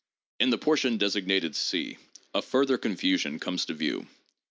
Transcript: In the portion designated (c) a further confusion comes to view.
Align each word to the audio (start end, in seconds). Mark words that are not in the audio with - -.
In 0.39 0.49
the 0.49 0.57
portion 0.57 0.97
designated 0.97 1.55
(c) 1.55 1.99
a 2.33 2.41
further 2.41 2.79
confusion 2.79 3.37
comes 3.39 3.65
to 3.65 3.75
view. 3.75 4.07